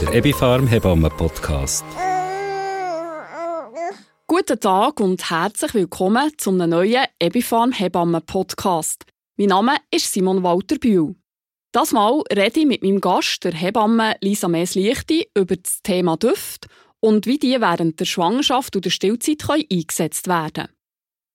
[0.00, 1.84] der Ebifarm Hebammen Podcast.
[4.28, 9.04] Guten Tag und herzlich willkommen zum neuen Ebifarm Hebammen Podcast.
[9.36, 11.16] Mein Name ist Simon Walter Bühl.
[11.72, 16.68] Das Mal rede ich mit meinem Gast, der Hebamme Lisa Mees-Lichti, über das Thema Düfte
[17.00, 20.68] und wie die während der Schwangerschaft und der Stillzeit eingesetzt werden können.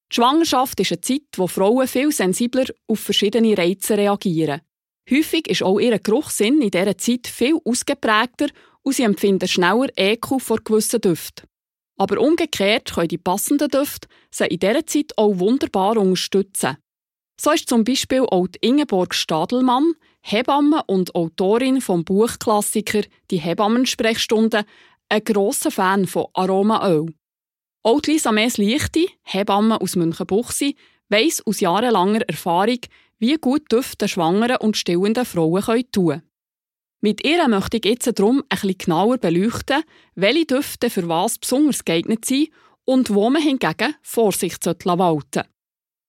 [0.10, 4.62] Die Schwangerschaft ist eine Zeit, wo Frauen viel sensibler auf verschiedene Reize reagieren.
[5.10, 8.48] Häufig ist auch ihr Geruchssinn in dieser Zeit viel ausgeprägter
[8.84, 11.48] und sie empfinden schneller Ekel vor gewissen Düften.
[11.98, 16.78] Aber umgekehrt können die passenden Düfte sie in dieser Zeit auch wunderbar unterstützen.
[17.40, 23.02] So ist zum Beispiel auch Ingeborg Stadelmann, Hebamme und Autorin vom Buchklassiker
[23.32, 24.64] Die Hebammensprechstunde,
[25.10, 27.14] ein grosser Fan von Aromaöl.
[27.84, 30.76] Auch Lisa Mees-Lichti, Hebamme aus Münchenbuchsee,
[31.10, 32.80] weiss aus jahrelanger Erfahrung,
[33.24, 36.24] wie gut Düfte schwangeren und stillenden Frauen tun können.
[37.02, 39.84] Mit ihr möchte ich jetzt darum ein bisschen genauer beleuchten,
[40.16, 42.50] welche Düfte für was besonders geeignet sind
[42.84, 45.46] und wo man hingegen Vorsicht walten sollte.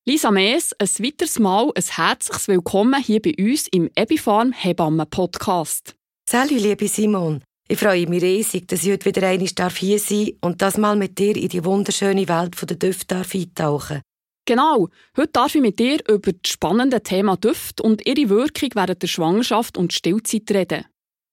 [0.09, 5.95] Lisa Mees, ein weiteres Mal ein herzliches Willkommen hier bei uns im Ebifarm Hebammen Podcast.
[6.29, 7.45] Salut, liebe Simon.
[7.69, 10.97] Ich freue mich riesig, dass ich heute wieder einmal hier sein darf und das mal
[10.97, 14.03] mit dir in die wunderschöne Welt der Düfte eintauchen
[14.47, 19.01] Genau, heute darf ich mit dir über das spannende Thema Düfte und ihre Wirkung während
[19.01, 20.85] der Schwangerschaft und Stillzeit reden.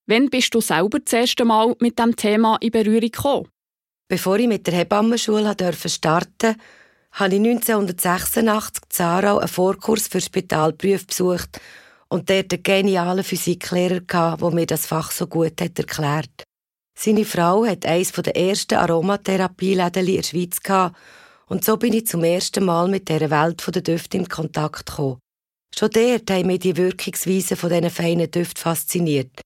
[0.08, 3.50] Wann bist du selber das erste Mal mit dem Thema in Berührung gekommen?
[4.08, 5.54] Bevor ich mit der Hebammenschule
[5.88, 6.56] starten
[7.12, 11.60] habe ich 1986 in Aarau einen Vorkurs für Spitalprüf besucht
[12.08, 16.44] und dort einen genialen Physiklehrer, der mir das Fach so gut hat erklärt
[16.98, 20.96] Seine Frau hat eines der ersten Aromatherapieläden in der Schweiz gehabt
[21.52, 25.20] und so bin ich zum ersten Mal mit dieser Welt der Düfte in Kontakt gekommen.
[25.78, 29.42] Schon dort haben mich die Wirkungsweise von diesen feinen Düften fasziniert.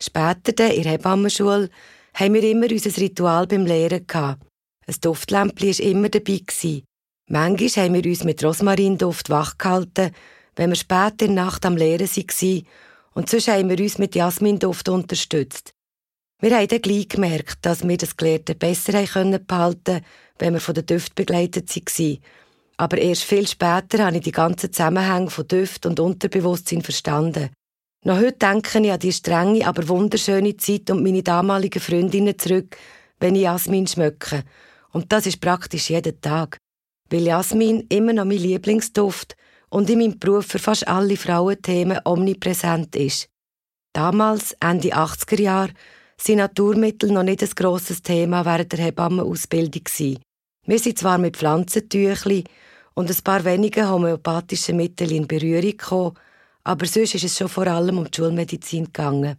[0.00, 1.68] Später, in der Hebammenschule,
[2.14, 4.46] haben wir immer unser Ritual beim Lehren gehabt.
[4.86, 6.42] Ein Duftlämpchen war immer dabei.
[7.28, 10.12] Manchmal haben wir uns mit Rosmarinduft wachgehalten,
[10.54, 12.66] wenn wir später in der Nacht am Lehren waren,
[13.14, 15.72] und sonst haben wir uns mit Jasminduft unterstützt.
[16.40, 20.04] Wir haben dann gleich gemerkt, dass wir das Gelehrte besser behalten können,
[20.38, 22.18] wenn wir von den Düften begleitet waren.
[22.76, 27.50] Aber erst viel später habe ich die ganzen Zusammenhänge von Düft und Unterbewusstsein verstanden.
[28.04, 32.76] Noch heute denke ich an die strenge, aber wunderschöne Zeit und meine damaligen Freundinnen zurück,
[33.18, 34.44] wenn ich Jasmin schmecke.
[34.92, 36.58] Und das ist praktisch jeden Tag.
[37.10, 39.34] Weil Jasmin immer noch mein Lieblingsduft
[39.70, 43.28] und in meinem Beruf für fast alle Frauenthemen omnipräsent ist.
[43.92, 45.72] Damals, Ende 80er Jahre,
[46.20, 50.18] sind Naturmittel noch nicht ein grosses Thema während der Hebammenausbildung.
[50.68, 52.44] Wir sind zwar mit Pflanzentüchli
[52.92, 56.18] und ein paar wenige homöopathischen Mittel in Berührung gekommen,
[56.62, 59.38] aber sonst ist es schon vor allem um die Schulmedizin gegangen.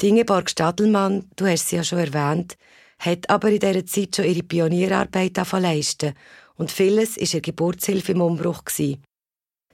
[0.00, 2.56] Die Stadelmann, du hast sie ja schon erwähnt,
[3.00, 6.14] hat aber in dieser Zeit schon ihre Pionierarbeit leisten
[6.54, 8.64] und vieles war ihr Geburtshilfe im Umbruch.
[8.64, 9.02] Gewesen.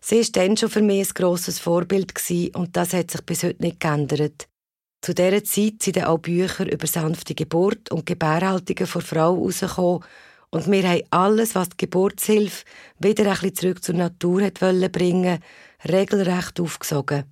[0.01, 2.15] Sie war dann schon für mich ein grosses Vorbild
[2.55, 4.49] und das hat sich bis heute nicht geändert.
[5.03, 10.05] Zu dieser Zeit sind auch Bücher über sanfte Geburt und Gebärhaltungen vor Frau herausgekommen,
[10.51, 12.65] und wir haben alles, was die Geburtshilfe
[12.99, 14.61] wieder ein bisschen zurück zur Natur hat
[14.93, 15.39] bringen
[15.89, 17.25] regelrecht aufgesogen.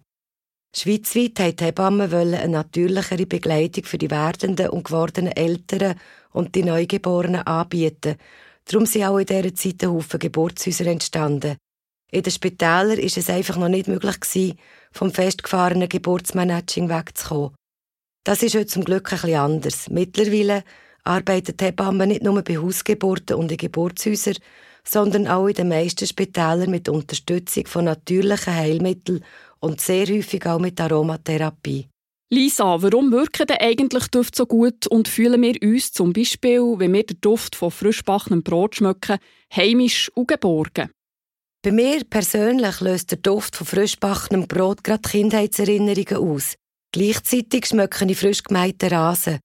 [0.76, 5.98] Schweizweit wollten die Hebammen eine natürlichere Begleitung für die werdenden und gewordenen Eltern
[6.30, 8.16] und die Neugeborenen anbieten.
[8.66, 11.56] Darum sind auch in dieser Zeit ein Haufen Geburtshäuser entstanden.
[12.10, 14.56] In den Spitälern war es einfach noch nicht möglich
[14.92, 17.54] vom festgefahrenen Geburtsmanaging wegzukommen.
[18.24, 19.90] Das ist heute zum Glück ein bisschen anders.
[19.90, 20.64] Mittlerweile
[21.08, 24.36] arbeitet Hebammen nicht nur bei Hausgeburten und in Geburtshäusern,
[24.84, 29.24] sondern auch in den meisten Spitälern mit Unterstützung von natürlichen Heilmitteln
[29.60, 31.88] und sehr häufig auch mit Aromatherapie.
[32.30, 36.92] Lisa, warum wirken denn eigentlich Düfte so gut und fühlen wir uns zum Beispiel, wenn
[36.92, 39.18] wir den Duft von frischbackenem Brot schmecken,
[39.50, 40.90] heimisch und geborgen?
[41.62, 46.54] Bei mir persönlich löst der Duft von frischbackenem Brot gerade Kindheitserinnerungen aus.
[46.92, 49.40] Gleichzeitig schmecke ich frisch gemähten Rasen.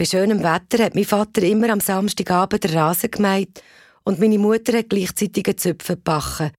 [0.00, 3.62] Bei schönem Wetter hat mein Vater immer am Samstagabend den Rasen gemäht
[4.02, 6.52] und meine Mutter hat gleichzeitig einen Zöpfe gebacken.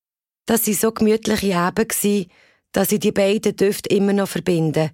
[0.45, 2.27] Das waren so gemütliche Abende,
[2.71, 4.91] dass ich die beiden Düfte immer noch verbinde.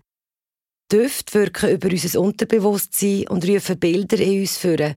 [0.90, 4.96] Düfte wirken über unser Unterbewusstsein und rufen Bilder in uns führen.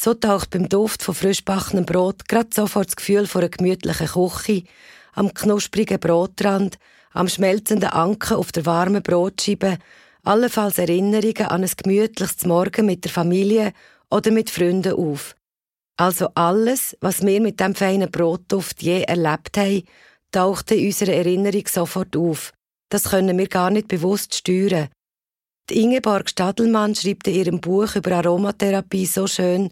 [0.00, 4.62] So taucht beim Duft von frischbackenem Brot gerade sofort das Gefühl von einer gemütlichen Küche,
[5.12, 6.78] am knusprigen Brotrand,
[7.12, 9.76] am schmelzenden Anken auf der warmen Brotscheibe
[10.26, 13.72] allenfalls Erinnerungen an ein gemütliches Morgen mit der Familie
[14.10, 15.36] oder mit Freunden auf.
[15.96, 19.84] Also alles, was wir mit dem feinen Brotduft je erlebt haben,
[20.32, 22.52] taucht in unserer Erinnerung sofort auf.
[22.90, 24.88] Das können wir gar nicht bewusst steuern.
[25.70, 29.70] Die Ingeborg Stadelmann schreibt in ihrem Buch über Aromatherapie so schön,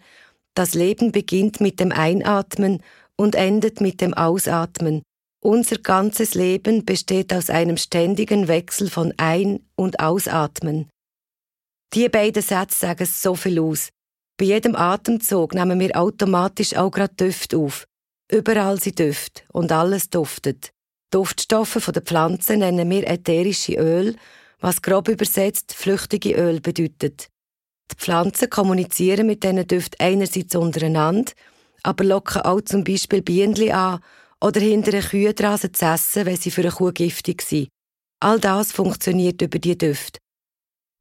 [0.54, 2.82] das Leben beginnt mit dem Einatmen
[3.16, 5.02] und endet mit dem Ausatmen.
[5.46, 10.88] Unser ganzes Leben besteht aus einem ständigen Wechsel von Ein- und Ausatmen.
[11.92, 13.90] Die beiden Sätze sagen so viel aus.
[14.38, 17.84] Bei jedem Atemzug nehmen wir automatisch auch gerade Düfte auf.
[18.32, 20.70] Überall sind Düfte und alles duftet.
[21.10, 24.16] Duftstoffe von der Pflanzen nennen wir ätherische Öl,
[24.60, 27.28] was grob übersetzt flüchtige Öl bedeutet.
[27.92, 31.32] Die Pflanzen kommunizieren mit diesen Düften einerseits untereinander,
[31.82, 34.00] aber locken auch zum Beispiel Bienen an
[34.40, 37.68] oder hindern Kühe daran, sie zu essen, wenn sie für eine Kuh giftig sind.
[38.20, 40.18] All das funktioniert über die Düfte.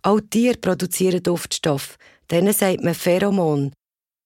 [0.04, 1.98] Auch Tiere produzieren Duftstoffe,
[2.30, 3.72] denen sagt man Pheromon.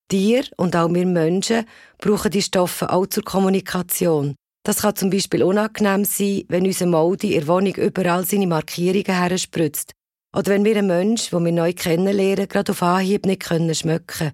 [0.10, 1.66] Tiere und auch wir Menschen
[2.00, 4.36] brauchen die Stoffe auch zur Kommunikation.
[4.64, 9.06] Das kann zum Beispiel unangenehm sein, wenn unser Moldi in der Wohnung überall seine Markierungen
[9.16, 9.94] herspritzt.
[10.36, 14.32] Oder wenn wir einen Menschen, den wir neu kennenlernen, gerade auf Anhieb nicht können schmecken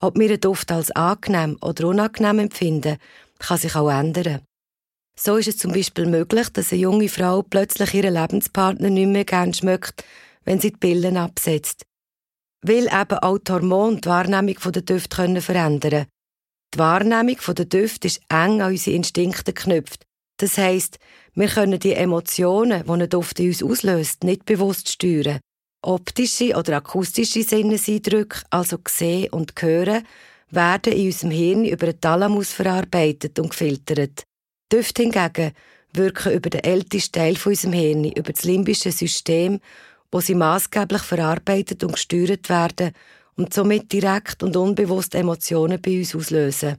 [0.00, 2.98] Ob wir einen Duft als angenehm oder unangenehm empfinden,
[3.38, 4.40] kann sich auch ändern.
[5.18, 9.24] So ist es zum Beispiel möglich, dass eine junge Frau plötzlich ihren Lebenspartner nicht mehr
[9.24, 10.04] gern schmeckt,
[10.44, 11.84] wenn sie die Pillen absetzt.
[12.62, 16.06] Weil eben auch die Hormone die Wahrnehmung der Düfte verändern können.
[16.74, 20.02] Die Wahrnehmung der Düfte ist eng an unsere Instinkte geknüpft.
[20.38, 20.98] Das heisst,
[21.34, 25.40] wir können die Emotionen, die ein Duft in uns auslöst, nicht bewusst steuern.
[25.82, 30.04] Optische oder akustische Sinneseindrücke, also sehen und hören,
[30.50, 34.24] werden in unserem Hirn über den Thalamus verarbeitet und gefiltert.
[34.72, 35.52] Düfte hingegen
[35.92, 39.60] wirken über den ältesten Teil von unserem Hirn, über das limbische System,
[40.10, 42.92] wo sie maßgeblich verarbeitet und gesteuert werden
[43.36, 46.76] und somit direkt und unbewusst Emotionen bei uns auslösen.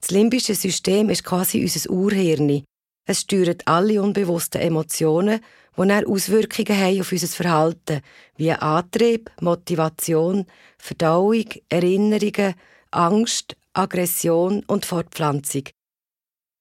[0.00, 2.64] Das limbische System ist quasi unser Urhirn.
[3.04, 5.40] Es steuert alle unbewussten Emotionen,
[5.76, 8.00] die dann Auswirkungen haben auf unser Verhalten,
[8.36, 10.46] wie Antrieb, Motivation,
[10.76, 12.54] Verdauung, Erinnerungen,
[12.90, 15.64] Angst, Aggression und Fortpflanzung.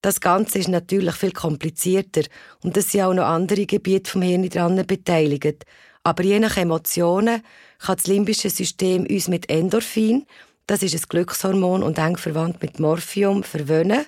[0.01, 2.21] Das Ganze ist natürlich viel komplizierter
[2.63, 5.65] und es sind auch noch andere Gebiete vom Hirn daran beteiligt.
[6.03, 7.41] Aber je nach Emotionen
[7.79, 10.25] kann das limbische System uns mit Endorphin,
[10.67, 14.05] das ist ein Glückshormon und eng verwandt mit Morphium, verwöhnen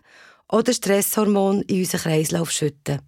[0.52, 3.02] oder Stresshormon in unseren Kreislauf schütten.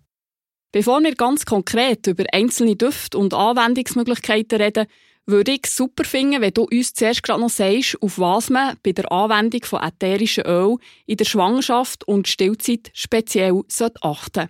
[0.72, 4.88] Bevor wir ganz konkret über einzelne Düfte und Anwendungsmöglichkeiten reden,
[5.28, 8.92] würde ich super finden, wenn du uns zuerst gerade noch sagst, auf was man bei
[8.92, 13.62] der Anwendung von ätherischen Öl in der Schwangerschaft und Stillzeit speziell
[14.02, 14.50] achten sollte.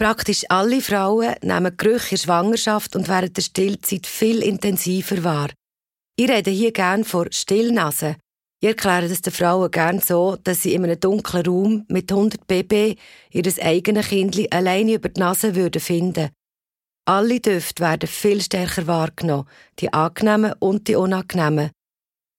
[0.00, 5.50] Praktisch alle Frauen nehmen Gerüche in Schwangerschaft und während der Stillzeit viel intensiver wahr.
[6.16, 8.16] Ich rede hier gerne von Stillnasen.
[8.62, 12.46] Ich erkläre das den Frauen gerne so, dass sie in einem dunklen Raum mit 100
[12.46, 12.96] Baby
[13.30, 16.30] ihr eigenes Kind alleine über die Nase würden finden.
[17.10, 19.48] Alle Düfte werden viel stärker wahrgenommen,
[19.80, 21.72] die angenehmen und die unangenehmen.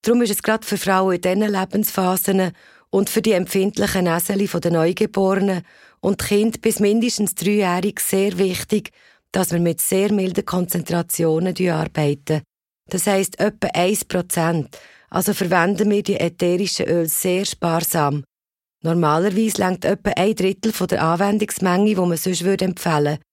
[0.02, 2.54] Darum ist es gerade für Frauen in diesen Lebensphasen
[2.90, 5.64] und für die empfindlichen Näseli der Neugeborenen
[6.00, 8.92] und Kind bis mindestens dreijährig sehr wichtig,
[9.34, 12.42] dass wir mit sehr milden Konzentrationen arbeiten.
[12.90, 14.68] Das heisst etwa 1%.
[15.10, 18.24] Also verwenden wir die ätherischen Öle sehr sparsam.
[18.84, 22.76] Normalerweise längt etwa ein Drittel von der Anwendungsmenge, die man sonst empfehlen
[23.18, 23.31] würde.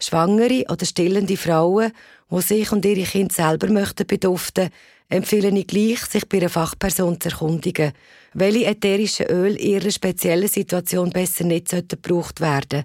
[0.00, 1.92] Schwangere oder stillende Frauen,
[2.30, 4.70] die sich und ihre Kinder selber möchten beduften,
[5.08, 7.92] empfehle ich gleich, sich bei einer Fachperson zu erkundigen,
[8.34, 12.84] welche ätherischen Öl in ihrer speziellen Situation besser nicht gebraucht werden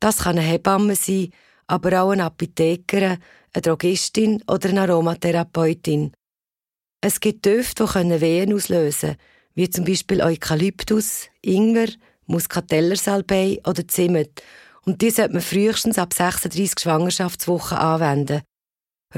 [0.00, 1.30] Das kann eine Hebamme sein,
[1.68, 3.18] aber auch eine Apothekerin,
[3.52, 6.12] eine Drogistin oder eine Aromatherapeutin.
[7.00, 9.18] Es gibt Düfte, die Wehen auslösen können,
[9.54, 11.88] wie zum Beispiel Eukalyptus, Ingwer,
[12.26, 14.42] Muscatellersalbei oder Zimt.
[14.84, 18.42] Und die sollte man frühestens ab 36 Schwangerschaftswochen anwenden.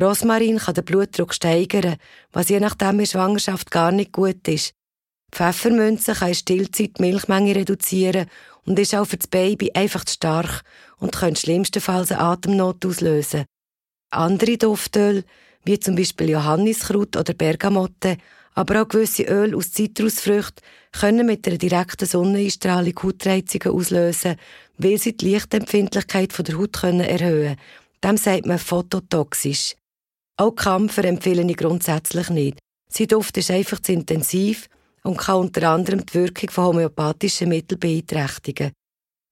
[0.00, 1.96] Rosmarin kann den Blutdruck steigern,
[2.32, 4.74] was je nachdem in Schwangerschaft gar nicht gut ist.
[5.32, 8.26] Pfeffermünze kann in Stillzeit die Milchmenge reduzieren
[8.64, 10.62] und ist auch für das Baby einfach zu stark
[10.98, 13.44] und könnte schlimmstenfalls eine Atemnot auslösen.
[14.10, 15.24] Andere Duftöl,
[15.64, 18.16] wie zum Beispiel Johanniskraut oder Bergamotte,
[18.54, 24.36] aber auch gewisse Öl aus Zitrusfrüchten, können mit einer direkten Sonneneinstrahlung Hautreizungen auslösen,
[24.78, 27.56] weil sie die Lichtempfindlichkeit der Haut erhöhen können.
[28.02, 29.74] Dem sagt man phototoxisch.
[30.36, 32.58] Auch Kampfer empfehle ich grundsätzlich nicht.
[32.90, 34.68] Sie Duft ist einfach zu intensiv
[35.02, 38.72] und kann unter anderem die Wirkung von homöopathischen Mitteln beeinträchtigen.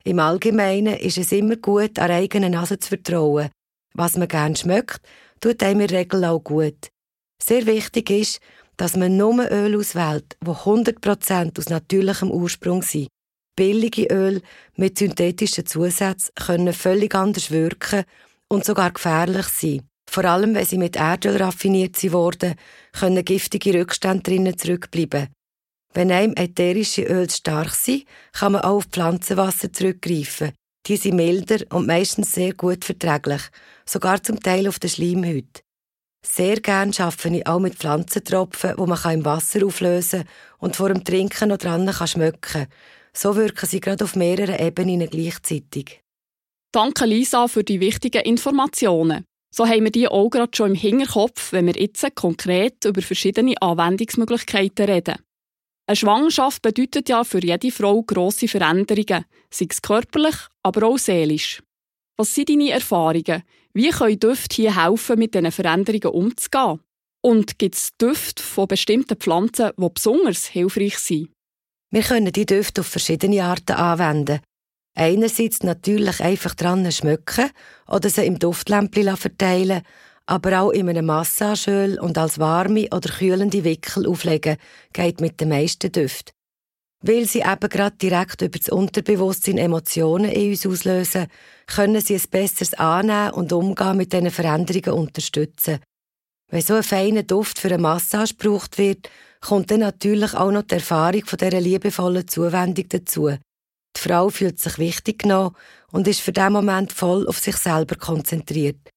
[0.04, 3.50] Im Allgemeinen ist es immer gut, an eigene Nase zu vertrauen.
[3.94, 5.00] Was man gerne schmeckt,
[5.40, 6.88] tut einem in der Regel auch gut.
[7.42, 8.40] Sehr wichtig ist,
[8.76, 13.08] dass man nur Öl auswählt, wo 100% aus natürlichem Ursprung sind.
[13.56, 14.42] Billige Öl
[14.76, 18.04] mit synthetischen Zusätzen können völlig anders wirken
[18.48, 19.88] und sogar gefährlich sein.
[20.10, 22.54] Vor allem, wenn sie mit Erdöl raffiniert wurden,
[22.92, 25.28] können giftige Rückstände drinnen zurückbleiben.
[25.94, 30.52] Wenn einem ätherische Öle stark sind, kann man auch auf Pflanzenwasser zurückgreifen.
[30.86, 33.42] Die sind milder und meistens sehr gut verträglich,
[33.86, 35.62] sogar zum Teil auf der Schleimhaut.
[36.24, 40.28] Sehr gern arbeite ich auch mit Pflanzentropfen, wo man im Wasser auflösen kann
[40.58, 42.66] und vor dem Trinken noch dran kann schmecken.
[43.16, 46.02] So wirken sie gerade auf mehreren Ebenen gleichzeitig.
[46.72, 49.24] Danke Lisa für die wichtigen Informationen.
[49.54, 53.60] So haben wir die auch gerade schon im Hinterkopf, wenn wir jetzt konkret über verschiedene
[53.60, 55.16] Anwendungsmöglichkeiten reden.
[55.86, 61.62] Eine Schwangerschaft bedeutet ja für jede Frau grosse Veränderungen, sei es körperlich, aber auch seelisch.
[62.16, 63.42] Was sind deine Erfahrungen?
[63.74, 66.80] Wie können Düfte hier helfen, mit diesen Veränderungen umzugehen?
[67.20, 71.28] Und gibt es Düfte von bestimmten Pflanzen, die besonders hilfreich sind?
[71.92, 74.40] Wir können die Düfte auf verschiedene Arten anwenden.
[74.94, 77.50] Einerseits natürlich einfach dran schmücken
[77.86, 79.82] oder sie im Duftlämpchen verteilen,
[80.24, 84.56] aber auch in einem Massageöl und als warme oder kühlende Wickel auflegen,
[84.94, 86.32] geht mit den meisten Düften.
[87.02, 91.26] Weil sie eben gerade direkt über das Unterbewusstsein Emotionen in uns auslösen,
[91.66, 95.80] können sie ein besseres Annehmen und Umgehen mit diesen Veränderungen unterstützen.
[96.48, 99.10] Wenn so ein feiner Duft für eine Massage gebraucht wird,
[99.42, 103.28] kommt dann natürlich auch noch die Erfahrung von dieser liebevollen Zuwendung dazu.
[103.96, 105.54] Die Frau fühlt sich wichtig genommen
[105.90, 108.88] und ist für den Moment voll auf sich selber konzentriert.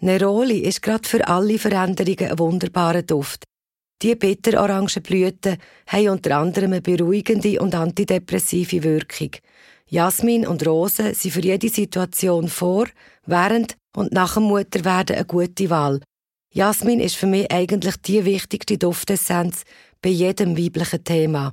[0.00, 3.44] Neroli ist gerade für alle Veränderungen ein wunderbarer Duft.
[4.02, 9.30] Die Bitterorangenblüten haben unter anderem eine beruhigende und antidepressive Wirkung.
[9.88, 12.86] Jasmin und Rosen sind für jede Situation vor,
[13.26, 16.00] während und nach dem Mutterwerden eine gute Wahl.
[16.56, 19.64] Jasmin ist für mich eigentlich die wichtigste Duftessenz
[20.00, 21.52] bei jedem weiblichen Thema.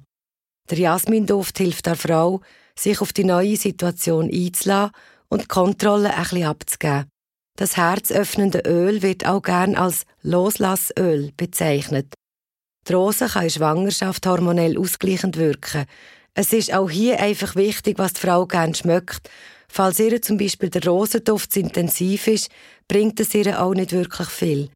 [0.69, 2.41] Der Jasminduft hilft der Frau,
[2.77, 4.91] sich auf die neue Situation einzulassen
[5.27, 7.09] und die Kontrolle ein bisschen abzugeben.
[7.57, 12.13] Das herzöffnende Öl wird auch gern als Loslassöl bezeichnet.
[12.87, 15.85] Die Rose kann in Schwangerschaft hormonell ausgleichend wirken.
[16.35, 19.31] Es ist auch hier einfach wichtig, was die Frau gern schmeckt.
[19.67, 22.51] Falls ihr zum Beispiel der Rosenduft intensiv ist,
[22.87, 24.69] bringt es ihr auch nicht wirklich viel.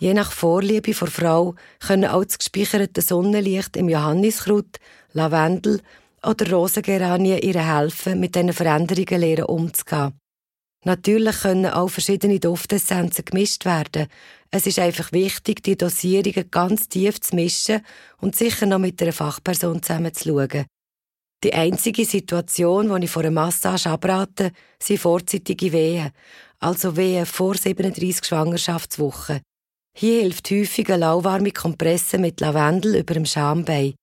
[0.00, 4.78] Je nach Vorliebe der Frau können auch das gespeicherte Sonnenlicht im Johanniskraut,
[5.12, 5.80] Lavendel
[6.24, 10.12] oder Rosengeranien ihr helfen, mit diesen Veränderungen lernen umzugehen.
[10.84, 14.06] Natürlich können auch verschiedene Duftessenzen gemischt werden.
[14.52, 17.80] Es ist einfach wichtig, die Dosierungen ganz tief zu mischen
[18.18, 20.66] und sicher noch mit einer Fachperson zusammen zu schauen.
[21.42, 26.12] Die einzige Situation, die ich vor einer Massage abrate, sind vorzeitige Wehen,
[26.60, 29.40] also Wehen vor 37 Schwangerschaftswochen.
[30.00, 33.96] Hier hilft häufig eine lauwarme Kompresse mit Lavendel über dem Schambein.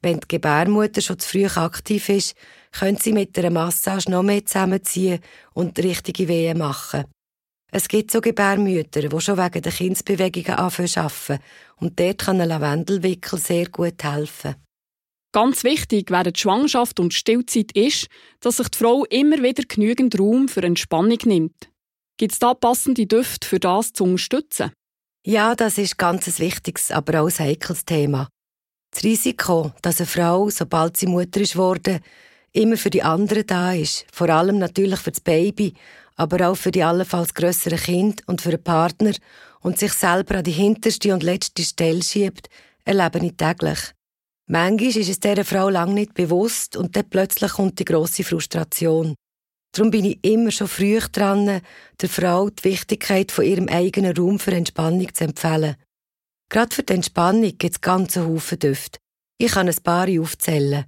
[0.00, 2.36] Wenn die Gebärmutter schon zu früh aktiv ist,
[2.70, 5.18] können sie mit einer Massage noch mehr zusammenziehen
[5.52, 7.06] und richtige Wehen machen.
[7.72, 11.42] Es gibt so Gebärmütter, die schon wegen der Kindsbewegungen anfangen zu arbeiten.
[11.78, 14.54] Und dort kann ein Lavendelwickel sehr gut helfen.
[15.32, 18.06] Ganz wichtig während Schwangerschaft und Stillzeit ist,
[18.38, 21.68] dass sich die Frau immer wieder genügend Raum für Entspannung nimmt.
[22.16, 24.70] Gibt es da passende Düfte für das zu unterstützen?
[25.24, 28.28] Ja, das ist ganz ein wichtiges, aber auch ein heikles Thema.
[28.92, 32.00] Das Risiko, dass eine Frau, sobald sie Mutter ist worden,
[32.52, 35.74] immer für die anderen da ist, vor allem natürlich für das Baby,
[36.16, 39.12] aber auch für die allenfalls grösseren Kind und für den Partner
[39.60, 42.48] und sich selber an die hinterste und letzte Stelle schiebt,
[42.84, 43.78] erlebe ich täglich.
[44.48, 49.14] Manchmal ist es dieser Frau lang nicht bewusst und dann plötzlich kommt die grosse Frustration.
[49.72, 51.62] Darum bin ich immer schon früh dran,
[52.00, 55.76] der Frau die Wichtigkeit von ihrem eigenen Raum für Entspannung zu empfehlen.
[56.50, 58.98] Gerade für die Entspannung gibt es ganze Haufen Düfte.
[59.38, 60.84] Ich kann ein paar aufzählen.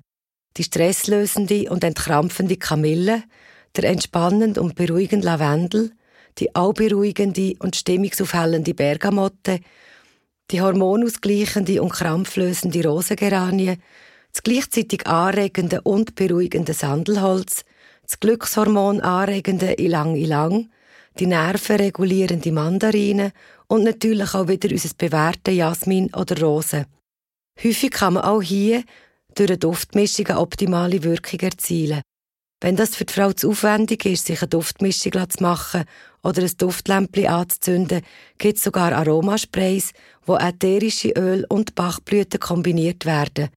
[0.59, 3.25] Die stresslösende und entkrampfende Kamille,
[3.75, 5.93] der entspannende und beruhigende Lavendel,
[6.39, 9.61] die allberuhigende und stimmungsaufhellende Bergamotte,
[10.51, 13.79] die hormonausgleichende und krampflösende Rosengeranie,
[14.31, 17.65] das gleichzeitig anregende und beruhigende Sandelholz,
[18.07, 20.71] das Glückshormon anregende Ilang Ilang,
[21.19, 23.33] die nervenregulierende Mandarine
[23.67, 26.87] und natürlich auch wieder unser bewährte Jasmin oder Rose.
[27.63, 28.83] Häufig kann man auch hier
[29.35, 32.03] durch eine Duftmischung eine optimale Wirkung erzielen.
[32.61, 35.85] Wenn das für die Frau zu aufwendig ist, sich eine Duftmischung zu machen
[36.23, 38.03] oder ein Duftlämpchen anzuzünden,
[38.39, 39.93] gibt es sogar Aromasprays,
[40.25, 43.51] wo ätherische Öl und Bachblüten kombiniert werden.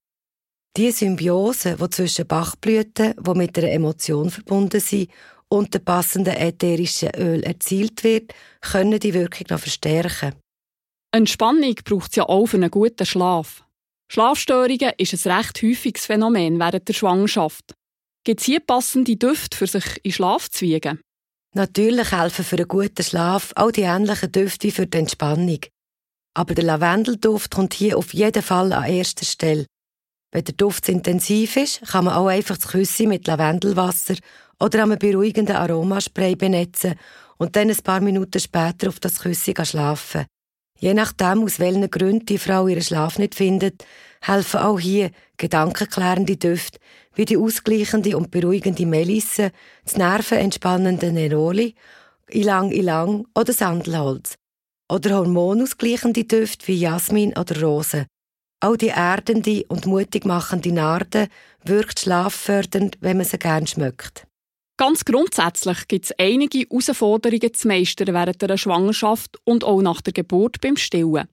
[0.78, 5.10] Die Symbiose, die zwischen Bachblüten, die mit einer Emotion verbunden sind,
[5.50, 10.36] und dem passenden ätherischen Öl erzielt wird, können die Wirkung noch verstärken.
[11.12, 13.64] Entspannung braucht es ja auch für einen guten Schlaf.
[14.12, 17.74] Schlafstörungen ist ein recht häufiges Phänomen während der Schwangerschaft.
[18.24, 21.00] Gibt es hier passende Düfte für sich in Schlaf zu wiegen?
[21.56, 25.62] Natürlich helfen für einen guten Schlaf auch die ähnlichen Düfte wie für die Entspannung.
[26.36, 29.66] Aber der Lavendelduft kommt hier auf jeden Fall an erster Stelle.
[30.32, 34.16] Wenn der Duft intensiv ist, kann man auch einfach das Küssi mit Lavendelwasser
[34.60, 36.96] oder einem beruhigenden Aromaspray benetzen
[37.38, 40.26] und dann ein paar Minuten später auf das Küssi schlafen.
[40.80, 43.86] Je nachdem, aus welchen Gründen die Frau ihren Schlaf nicht findet,
[44.22, 46.80] helfen auch hier gedankenklärende Düfte
[47.16, 49.52] wie die ausgleichende und beruhigende Melisse,
[49.84, 51.74] das nervenentspannende Neroli,
[52.30, 54.36] Ilang Ilang oder Sandelholz.
[54.92, 58.06] Oder hormonausgleichende Düfte wie Jasmin oder Rose.
[58.60, 61.28] Auch die erdende und mutig machende Narde
[61.64, 64.26] wirkt schlaffördernd, wenn man sie gern schmeckt.
[64.78, 70.14] Ganz grundsätzlich gibt es einige Herausforderungen zu meistern während der Schwangerschaft und auch nach der
[70.14, 71.28] Geburt beim Stillen.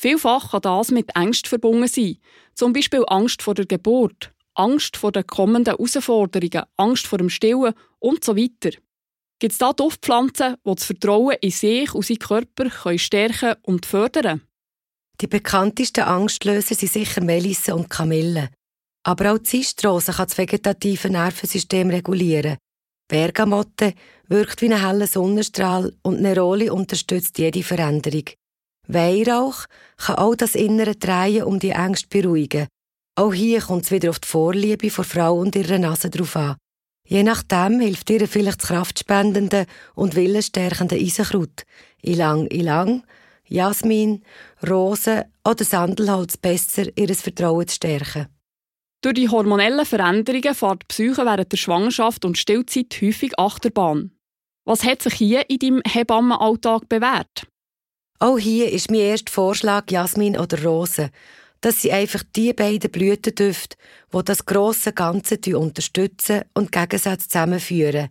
[0.00, 2.18] Vielfach kann das mit Angst verbunden sein,
[2.54, 7.74] zum Beispiel Angst vor der Geburt, Angst vor den kommenden Herausforderungen, Angst vor dem Stillen
[7.98, 8.76] und so weiter.
[9.40, 13.86] Gibt es da Duftpflanzen, die das Vertrauen in sich und seinen Körper können stärken und
[13.86, 14.42] fördern
[15.20, 18.50] Die bekanntesten Angstlöser sind sicher Melisse und Kamille.
[19.04, 22.56] Aber auch Zistrose kann das vegetative Nervensystem regulieren.
[23.08, 23.94] Bergamotte
[24.28, 28.24] wirkt wie ein heller Sonnenstrahl und Neroli unterstützt jede Veränderung.
[28.86, 29.64] Weihrauch
[29.96, 32.68] kann auch das innere Drehen um die Ängste beruhigen.
[33.16, 36.56] Auch hier kommt es wieder auf die Vorliebe von Frau und ihrer Nase drauf an.
[37.06, 41.64] Je nachdem hilft ihr vielleicht das kraftspendende und willensstärkende Eisenkraut.
[42.02, 43.02] Ilang Ilang,
[43.48, 44.22] Jasmin,
[44.68, 48.28] Rose oder Sandelholz besser, ihr Vertrauen zu stärken.
[49.00, 54.12] Durch die hormonellen Veränderungen fährt die Psyche während der Schwangerschaft und Stillzeit häufig Achterbahn.
[54.64, 57.46] Was hat sich hier in deinem Hebammenalltag bewährt?
[58.18, 61.10] Auch hier ist mein erster Vorschlag Jasmin oder Rose.
[61.60, 63.76] Das sind einfach die beiden Blütendüfte,
[64.12, 68.08] die das grosse Ganze unterstützen und Gegensätze zusammenführen.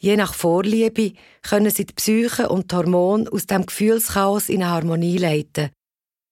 [0.00, 1.12] Je nach Vorliebe
[1.42, 5.70] können sie die Psyche und die Hormone aus dem Gefühlschaos in eine Harmonie leiten.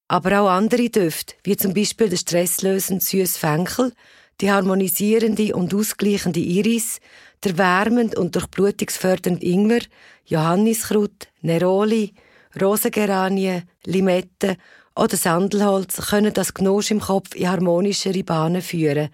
[0.08, 3.92] Aber auch andere Düfte, wie zum Beispiel der stresslösende süße Fenchel,
[4.40, 7.00] die harmonisierende und ausgleichende Iris,
[7.42, 9.80] der wärmend und durchblutungsfördernde Ingwer,
[10.26, 12.14] Johanniskraut, Neroli,
[12.60, 14.56] Rosengeranie, Limette
[14.94, 19.10] oder Sandelholz können das Gnosch im Kopf in harmonischere Bahnen führen.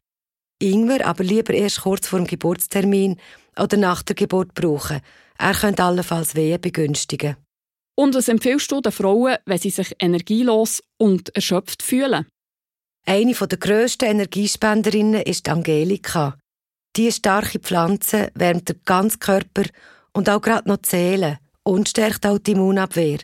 [0.62, 3.18] Ingwer aber lieber erst kurz vor dem Geburtstermin
[3.58, 5.00] oder nach der Geburt brauchen.
[5.38, 7.36] Er könnte allenfalls Wehen begünstigen.
[7.94, 12.26] Und was empfiehlst du den Frauen, wenn sie sich energielos und erschöpft fühlen?
[13.04, 16.38] Eine der grössten Energiespenderinnen ist Angelika.
[16.96, 19.64] Diese starke Pflanze wärmt den ganzen Körper
[20.12, 23.18] und auch gerade noch die Seele und stärkt auch die Immunabwehr.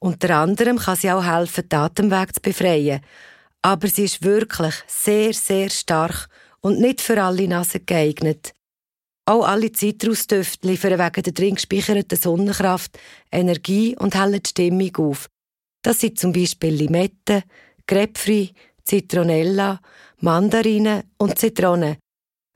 [0.00, 3.02] Unter anderem kann sie auch helfen, den Atemweg zu befreien.
[3.60, 6.28] Aber sie ist wirklich sehr, sehr stark
[6.62, 8.54] und nicht für alle Nasen geeignet.
[9.26, 12.98] Auch alle Zitrusdüfte liefern wegen der drin gespeicherten Sonnenkraft
[13.30, 15.28] Energie und hellen die Stimmung auf.
[15.82, 17.44] Das sind zum Beispiel Limette,
[17.86, 18.52] Grapefruit,
[18.84, 19.80] Zitronella,
[20.18, 21.96] Mandarinen und Zitronen.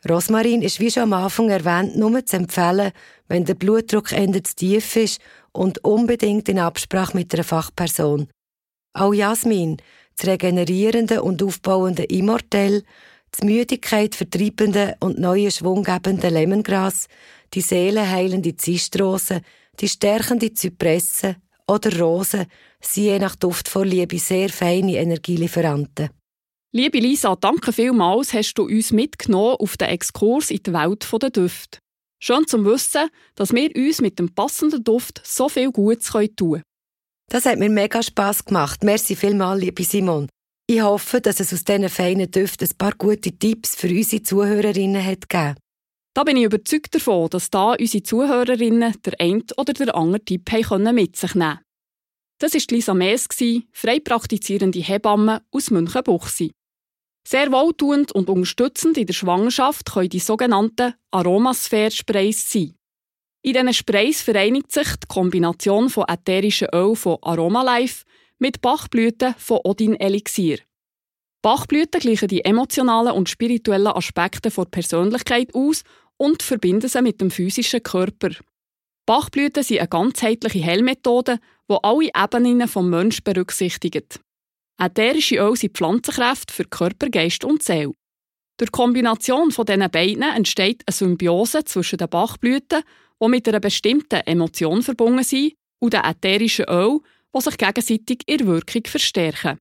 [0.09, 2.93] Rosmarin ist wie schon am Anfang erwähnt nur zu empfehlen,
[3.29, 5.21] wenn der Blutdruck endet zu tief ist
[5.53, 8.29] und unbedingt in Absprache mit einer Fachperson.
[8.93, 9.79] Auch Jasmin,
[10.17, 12.85] das regenerierende und aufbauende Immortell,
[13.37, 17.07] das Müdigkeit vertreibende und neue Schwung gebende Lemongras,
[17.53, 19.43] die seelenheilende Zistrose,
[19.79, 21.37] die stärkende Zypresse
[21.69, 22.47] oder Rose
[22.81, 26.09] sind je nach Duftvorliebe sehr feine Energielieferanten.
[26.73, 31.31] Liebe Lisa, danke vielmals, hast du uns mitgenommen auf den Exkurs in die Welt der
[31.31, 31.79] Düfte.
[32.19, 36.63] Schön zu wissen, dass wir uns mit dem passenden Duft so viel Gutes tun können.
[37.29, 38.83] Das hat mir mega Spass gemacht.
[38.83, 40.29] Merci vielmals, liebe Simon.
[40.69, 45.05] Ich hoffe, dass es aus diesen feinen Düften ein paar gute Tipps für unsere Zuhörerinnen
[45.05, 45.55] hat gegeben.
[46.13, 50.51] Da bin ich überzeugt davon, dass da unsere Zuhörerinnen der ein oder der andere Tipp
[50.51, 51.61] haben mit sich nehmen
[52.39, 53.29] Das war Lisa Mees,
[53.71, 56.51] frei praktizierende Hebamme aus Münchenbuchsee.
[57.29, 62.75] Sehr wohltuend und unterstützend in der Schwangerschaft können die sogenannten Aromasphäre-Sprays sein.
[63.43, 68.05] In diesen Sprays vereinigt sich die Kombination von ätherischen Öl von Aromalife
[68.39, 70.59] mit Bachblüten von Odin Elixier.
[71.43, 75.83] Bachblüten gleichen die emotionalen und spirituellen Aspekte der Persönlichkeit aus
[76.17, 78.31] und verbinden sie mit dem physischen Körper.
[79.07, 81.39] Bachblüten sind eine ganzheitliche Heilmethode,
[81.71, 84.21] die alle Ebenen des Menschen berücksichtigt.
[84.79, 87.93] Ätherische Öl sind Pflanzenkräfte für Körper, Geist und Seele.
[88.59, 92.83] Durch Kombination von diesen beiden entsteht eine Symbiose zwischen den Bachblüten,
[93.23, 97.01] die mit einer bestimmten Emotion verbunden sind, und den ätherischen Öl,
[97.37, 99.59] die sich gegenseitig ihre Wirkung verstärken.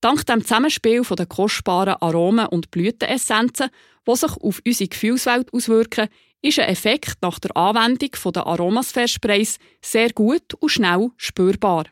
[0.00, 3.70] Dank dem Zusammenspiel den kostbaren Aromen und Blütenessenzen,
[4.06, 6.08] die sich auf unsere Gefühlswelt auswirken,
[6.42, 11.86] ist ein Effekt nach der Anwendung der Aromasphäre-Sprays sehr gut und schnell spürbar.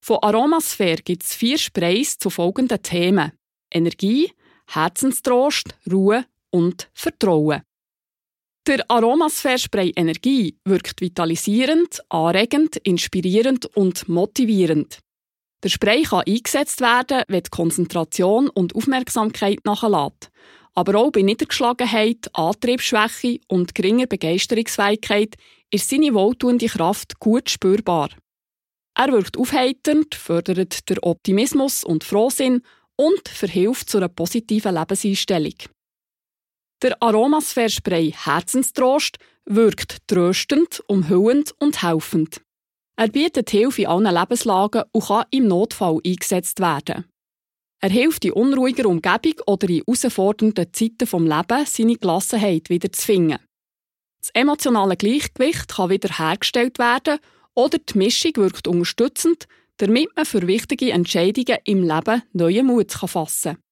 [0.00, 3.32] Von Aromasphäre gibt es vier Sprays zu folgenden Themen:
[3.70, 4.32] Energie,
[4.68, 7.62] Herzenstrost, Ruhe und Vertrauen.
[8.68, 14.98] Der Aromasphäre-Spray Energie wirkt vitalisierend, anregend, inspirierend und motivierend.
[15.64, 20.30] Der Spray kann eingesetzt werden, wenn die Konzentration und Aufmerksamkeit nachlässt,
[20.74, 25.36] aber auch bei Niedergeschlagenheit, Antriebsschwäche und geringer Begeisterungsfähigkeit
[25.70, 28.10] ist seine wohltuende Kraft gut spürbar.
[28.94, 32.60] Er wirkt aufheiternd, fördert den Optimismus und Frohsinn
[32.96, 35.54] und verhilft zu einer positiven Lebenseinstellung.
[36.80, 42.40] Der Aromasphäre-Spray Herzenstrost wirkt tröstend, umhüllend und helfend.
[42.96, 47.04] Er bietet Hilfe in allen Lebenslagen und kann im Notfall eingesetzt werden.
[47.80, 53.06] Er hilft in unruhiger Umgebung oder in herausfordernden Zeiten vom Leben, seine Gelassenheit wieder zu
[53.06, 53.38] finden.
[54.20, 57.18] Das emotionale Gleichgewicht kann wieder hergestellt werden
[57.54, 59.46] oder die Mischung wirkt unterstützend,
[59.78, 63.67] damit man für wichtige Entscheidungen im Leben neue Mut fassen kann.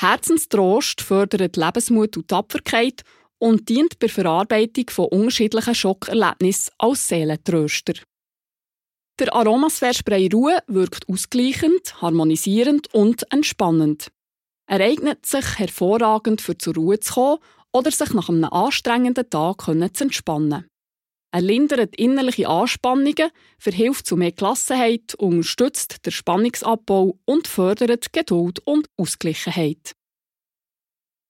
[0.00, 3.02] Herzenstrost fördert Lebensmut und Tapferkeit
[3.38, 7.92] und dient bei Verarbeitung von unterschiedlichen Schockerlebnissen als Seelentröster.
[9.18, 14.10] Der Aromasphäre-Spray Ruhe wirkt ausgleichend, harmonisierend und entspannend.
[14.66, 17.38] Er eignet sich hervorragend für zur Ruhe zu kommen
[17.70, 20.66] oder sich nach einem anstrengenden Tag zu entspannen.
[21.32, 28.88] Er lindert innerliche Anspannungen, verhilft zu mehr Gelassenheit, unterstützt den Spannungsabbau und fördert Geduld und
[28.96, 29.94] Ausgleichheit.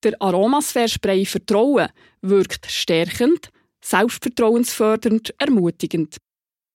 [0.03, 1.89] Der Aromasphäre-Spray Vertrauen
[2.23, 3.51] wirkt stärkend,
[3.83, 6.17] selbstvertrauensfördernd, ermutigend.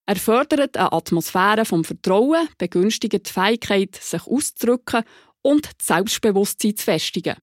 [0.06, 5.02] Er fördert eine Atmosphäre vom Vertrauen, begünstigt die Fähigkeit, sich auszudrücken
[5.42, 7.34] und das Selbstbewusstsein zu festigen.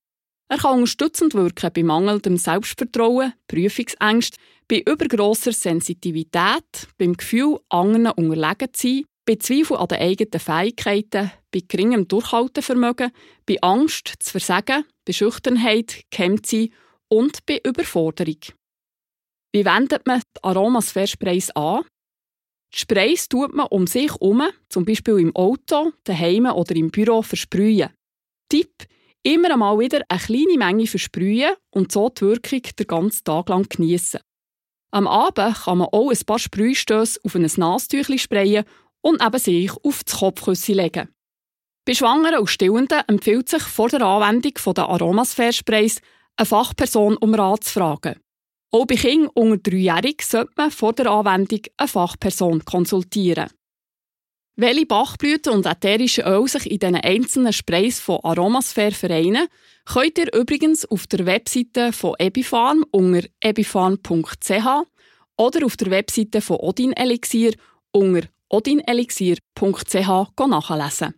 [0.47, 8.73] Er kann unterstützend wirken bei mangelndem Selbstvertrauen, Prüfungsängst, bei übergrosser Sensitivität, beim Gefühl, anderen unterlegen
[8.73, 13.11] zu sein, bei Zweifel an den eigenen Fähigkeiten, bei geringem Durchhaltevermögen,
[13.45, 16.73] bei Angst zu versagen, bei Schüchternheit, gehemmt sein
[17.09, 18.39] und bei Überforderung.
[19.53, 21.83] Wie wendet man die Aromasphäre-Sprays an?
[22.73, 27.21] Die Sprays tut man um sich herum, zum Beispiel im Auto, daheim oder im Büro,
[27.21, 27.91] versprühen.
[28.49, 28.73] Tipp:
[29.21, 33.69] Immer einmal wieder eine kleine Menge versprühen und so die Wirkung den ganzen Tag lang
[33.69, 34.19] genießen.
[34.93, 38.63] Am Abend kann man auch ein paar Sprühstöße auf ein Nastüchli sprayen
[39.01, 41.09] und eben sich auf das Kopfkissen legen.
[41.83, 45.99] Bei Schwangeren und Stillenden empfiehlt sich vor der Anwendung der Aromasphäre-Sprays
[46.35, 48.19] eine Fachperson um Rat zu fragen.
[48.71, 53.49] Auch bei Kindern unter dreijährig sollte man vor der Anwendung eine Fachperson konsultieren.
[54.55, 59.47] Welche Bachblüten und ätherische Öle sich in den einzelnen Sprays von Aromasphäre vereinen,
[59.85, 64.67] könnt ihr übrigens auf der Webseite von Ebifarm unter ebifarm.ch
[65.37, 67.53] oder auf der Webseite von Odin Elixier
[67.91, 71.15] unter odinelixier.ch nachlesen.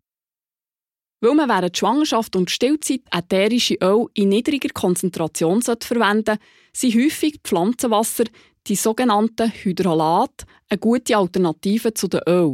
[1.19, 6.39] Weil man während Schwangerschaft und Stillzeit ätherische Öl in niedriger Konzentration verwenden sollte,
[6.71, 8.25] sind häufig Pflanzenwasser,
[8.67, 12.53] die sogenannten Hydrolate, eine gute Alternative zu den Öl.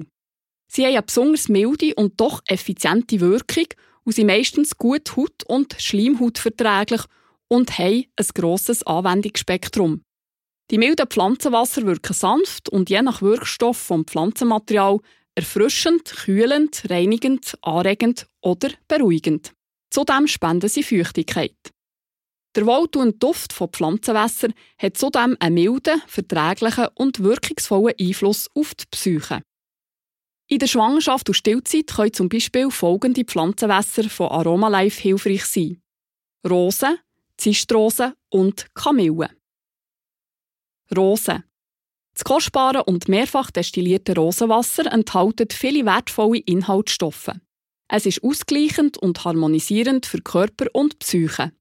[0.74, 3.66] Sie haben eine besonders milde und doch effiziente Wirkung
[4.06, 7.02] und sind meistens gut haut- und schleimhautverträglich
[7.50, 10.02] und haben ein grosses Anwendungsspektrum.
[10.70, 15.00] Die milden Pflanzenwasser wirken sanft und je nach Wirkstoff vom Pflanzenmaterial
[15.36, 19.52] erfrischend, kühlend, reinigend, anregend oder beruhigend.
[19.90, 21.58] Zudem spenden sie Feuchtigkeit.
[22.56, 28.86] Der wohltuende Duft von Pflanzenwässer hat zudem einen milden, verträglichen und wirkungsvollen Einfluss auf die
[28.90, 29.42] Psyche.
[30.52, 35.82] In der Schwangerschaft und Stillzeit können zum Beispiel folgende Pflanzenwässer von Aromalife hilfreich sein.
[36.46, 36.98] Rosen,
[37.38, 39.30] Zistrose und Kamille.
[40.94, 41.46] Rosen.
[42.14, 47.32] Das kostbare und mehrfach destillierte Rosenwasser enthält viele wertvolle Inhaltsstoffe.
[47.88, 51.54] Es ist ausgleichend und harmonisierend für Körper und Psyche.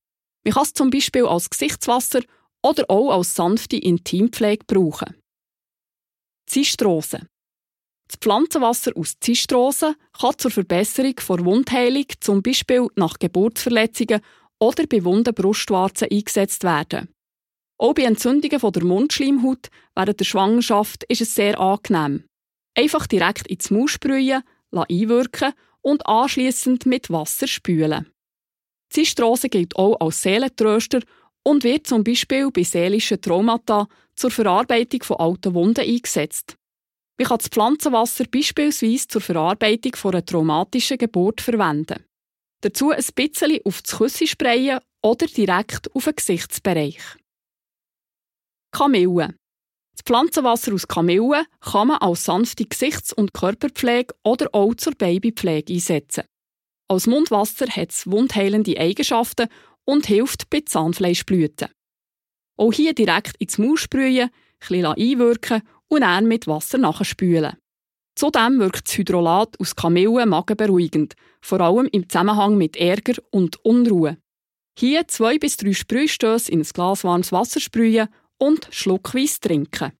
[0.42, 2.22] Man kann es zum Beispiel als Gesichtswasser
[2.60, 5.14] oder auch als sanfte Intimpflege brauchen.
[6.46, 7.29] Zistrose.
[8.10, 14.20] Das Pflanzenwasser aus Zistrose kann zur Verbesserung der Wundheilung, zum Beispiel nach Geburtsverletzungen
[14.58, 17.14] oder bei wunden Brustwarzen eingesetzt werden.
[17.78, 22.24] Auch bei Entzündungen der Mundschleimhaut während der Schwangerschaft ist es sehr angenehm.
[22.76, 24.42] Einfach direkt ins Maul sprühen,
[24.72, 28.10] einwirken und anschließend mit Wasser spülen.
[28.90, 30.98] Zistrose gilt auch als Seelentröster
[31.44, 36.56] und wird zum Beispiel bei seelischen Traumata zur Verarbeitung von alten Wunden eingesetzt.
[37.20, 42.02] Man kann das Pflanzenwasser beispielsweise zur Verarbeitung von einer traumatischen Geburt verwenden.
[42.62, 46.98] Dazu ein bisschen auf das Küsse sprayen oder direkt auf den Gesichtsbereich.
[48.72, 49.34] Kamille.
[49.94, 55.74] Das Pflanzenwasser aus Kamille kann man als sanfte Gesichts- und Körperpflege oder auch zur Babypflege
[55.74, 56.24] einsetzen.
[56.88, 59.48] Als Mundwasser hat es wundheilende Eigenschaften
[59.84, 61.68] und hilft bei Zahnfleischblüten.
[62.58, 64.30] Auch hier direkt ins Maul sprühen,
[64.70, 67.56] ein einwirken und dann mit Wasser nachspülen.
[68.14, 74.16] Zudem wirkt das Hydrolat aus Kamille magenberuhigend, vor allem im Zusammenhang mit Ärger und Unruhe.
[74.78, 79.92] Hier zwei bis drei Sprühstöße in ein Glas warmes Wasser sprühen und schluckweise trinken.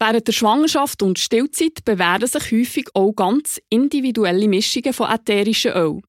[0.00, 6.00] Während der Schwangerschaft und Stillzeit bewähren sich häufig auch ganz individuelle Mischungen von ätherischen Öl.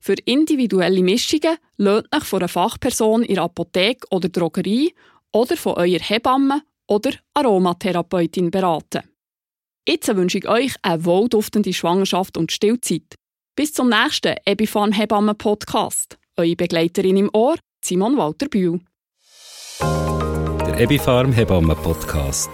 [0.00, 4.94] Für individuelle Mischungen lasst euch von einer Fachperson in der Apotheke oder Drogerie
[5.32, 9.02] oder von eurer Hebamme oder Aromatherapeutin beraten.
[9.88, 13.16] Jetzt wünsche ich euch eine wohlduftende Schwangerschaft und Stillzeit.
[13.56, 16.18] Bis zum nächsten Ebifan Hebammen Podcast.
[16.36, 18.80] Eure Begleiterin im Ohr, Simon Walter Bühl.
[19.80, 22.50] Der Ebifarm Hebammen Podcast.